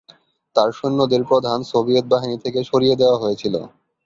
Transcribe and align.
তার 0.55 0.69
সৈন্যদের 0.71 1.21
প্রধান 1.23 1.59
সোভিয়েত 1.71 2.05
বাহিনী 2.05 2.37
থেকে 2.37 2.59
সরিয়ে 2.63 2.95
দেওয়া 2.95 3.17
হয়েছিল। 3.17 3.55